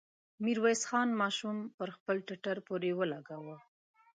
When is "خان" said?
0.89-1.07